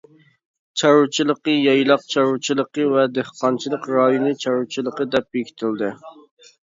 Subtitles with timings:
[0.81, 5.93] چارۋىچىلىقى يايلاق چارۋىچىلىقى ۋە دېھقانچىلىق رايونى چارۋىچىلىقى دەپ بېكىتىلدى.